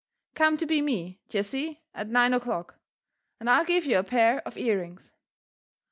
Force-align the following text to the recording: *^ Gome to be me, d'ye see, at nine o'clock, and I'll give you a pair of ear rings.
*^ 0.33 0.33
Gome 0.33 0.57
to 0.57 0.65
be 0.65 0.81
me, 0.81 1.19
d'ye 1.29 1.41
see, 1.43 1.83
at 1.93 2.07
nine 2.09 2.33
o'clock, 2.33 2.79
and 3.39 3.47
I'll 3.47 3.63
give 3.63 3.85
you 3.85 3.99
a 3.99 4.03
pair 4.03 4.39
of 4.47 4.57
ear 4.57 4.79
rings. 4.79 5.11